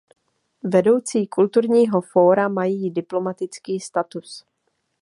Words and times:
Vedoucí 0.63 1.27
kulturního 1.27 2.01
fóra 2.01 2.47
mají 2.47 2.91
diplomatický 2.91 3.79
status. 3.79 4.45